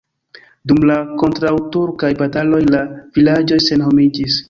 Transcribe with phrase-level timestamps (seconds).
[0.71, 0.95] Dum la
[1.25, 2.83] kontraŭturkaj bataloj la
[3.19, 4.39] vilaĝoj senhomiĝis.